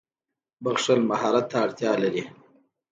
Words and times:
•بښل 0.63 0.99
مهارت 1.09 1.45
ته 1.51 1.57
اړتیا 1.65 1.91
لري. 2.03 2.23